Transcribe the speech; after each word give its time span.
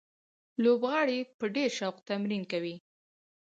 لوبغاړي 0.63 1.19
په 1.39 1.45
ډېر 1.55 1.69
شوق 1.79 1.95
تمرین 2.09 2.43
کوي. 2.51 2.75